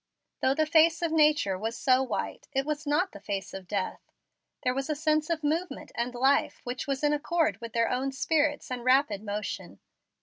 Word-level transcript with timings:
Though 0.41 0.55
the 0.55 0.65
face 0.65 1.03
of 1.03 1.11
nature 1.11 1.59
was 1.59 1.77
so 1.77 2.01
white, 2.01 2.47
it 2.53 2.65
was 2.65 2.87
not 2.87 3.11
the 3.11 3.19
face 3.19 3.53
of 3.53 3.67
death. 3.67 4.01
There 4.63 4.73
was 4.73 4.89
a 4.89 4.95
sense 4.95 5.29
of 5.29 5.43
movement 5.43 5.91
and 5.93 6.15
life 6.15 6.59
which 6.63 6.87
was 6.87 7.03
in 7.03 7.13
accord 7.13 7.61
with 7.61 7.73
their 7.73 7.87
own 7.87 8.11
spirits 8.11 8.71
and 8.71 8.83
rapid 8.83 9.21
motion. 9.21 9.79